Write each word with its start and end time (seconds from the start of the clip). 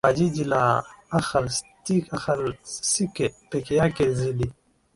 wa 0.05 0.11
jiji 0.17 0.43
la 0.43 0.63
Akhaltsikhe 1.11 3.33
peke 3.49 3.75
yake 3.75 4.03
ilizidi 4.03 4.51